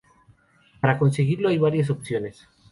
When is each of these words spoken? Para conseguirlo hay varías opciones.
Para 0.79 0.97
conseguirlo 0.97 1.47
hay 1.49 1.59
varías 1.59 1.91
opciones. 1.91 2.47